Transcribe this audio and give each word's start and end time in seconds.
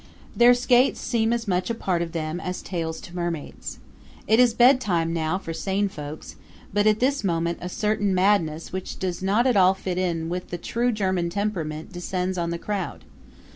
Their 0.35 0.55
skates 0.55 0.99
seem 0.99 1.31
as 1.31 1.47
much 1.47 1.69
a 1.69 1.75
part 1.75 2.01
of 2.01 2.11
them 2.11 2.39
as 2.39 2.63
tails 2.63 2.99
to 3.01 3.15
mermaids. 3.15 3.77
It 4.25 4.39
is 4.39 4.55
bedtime 4.55 5.13
now 5.13 5.37
for 5.37 5.53
sane 5.53 5.89
folks, 5.89 6.37
but 6.73 6.87
at 6.87 6.99
this 6.99 7.23
moment 7.23 7.59
a 7.61 7.69
certain 7.69 8.11
madness 8.15 8.71
which 8.73 8.97
does 8.97 9.21
not 9.21 9.45
at 9.45 9.55
all 9.55 9.75
fit 9.75 9.99
in 9.99 10.27
with 10.27 10.49
the 10.49 10.57
true 10.57 10.91
German 10.91 11.29
temperament 11.29 11.93
descends 11.93 12.39
on 12.39 12.49
the 12.49 12.57
crowd. 12.57 13.03